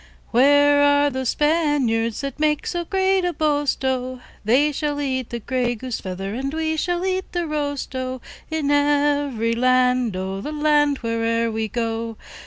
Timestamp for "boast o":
3.33-4.19